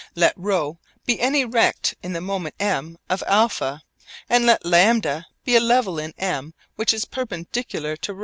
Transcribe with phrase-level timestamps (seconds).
[0.15, 3.81] Let ρ be any rect in the moment M of α
[4.27, 8.19] and let λ be a level in M which is perpendicular to ρ.